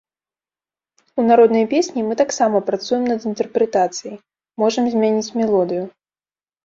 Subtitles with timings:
[1.23, 4.17] У народнай песні мы таксама працуем над інтэрпрэтацыяй,
[4.65, 5.83] можам змяніць мелодыю.